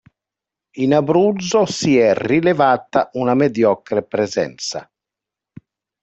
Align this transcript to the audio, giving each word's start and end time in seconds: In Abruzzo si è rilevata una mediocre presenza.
In 0.77 0.95
Abruzzo 0.95 1.67
si 1.67 1.95
è 1.95 2.15
rilevata 2.15 3.11
una 3.13 3.35
mediocre 3.35 4.01
presenza. 4.01 4.91